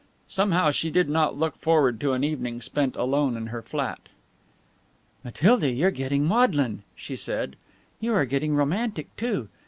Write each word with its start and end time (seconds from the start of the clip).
Somehow 0.27 0.71
she 0.71 0.89
did 0.89 1.09
not 1.09 1.37
look 1.37 1.55
forward 1.59 1.99
to 2.01 2.13
an 2.13 2.23
evening 2.23 2.59
spent 2.59 2.95
alone 2.95 3.37
in 3.37 3.45
her 3.53 3.61
flat. 3.61 3.99
"Matilda, 5.23 5.69
you're 5.69 5.91
getting 5.91 6.25
maudlin," 6.25 6.81
she 6.95 7.15
said, 7.15 7.55
"you 7.99 8.11
are 8.15 8.25
getting 8.25 8.55
romantic, 8.55 9.15
too. 9.15 9.47